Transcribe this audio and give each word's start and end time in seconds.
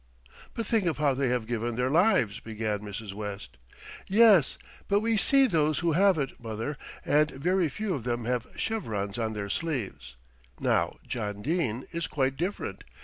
"But 0.55 0.65
think 0.65 0.87
of 0.87 0.97
how 0.97 1.13
they 1.13 1.27
have 1.27 1.45
given 1.45 1.75
their 1.75 1.91
lives," 1.91 2.39
began 2.39 2.79
Mrs. 2.79 3.13
West. 3.13 3.57
"Yes; 4.07 4.57
but 4.87 4.99
we 5.01 5.15
see 5.15 5.45
those 5.45 5.77
who 5.77 5.91
haven't, 5.91 6.39
mother, 6.43 6.75
and 7.05 7.29
very 7.29 7.69
few 7.69 7.93
of 7.93 8.03
them 8.03 8.25
have 8.25 8.47
chevrons 8.55 9.19
on 9.19 9.33
their 9.33 9.51
sleeves. 9.51 10.15
Now 10.59 10.97
John 11.05 11.43
Dene 11.43 11.85
is 11.91 12.07
quite 12.07 12.35
different. 12.35 12.83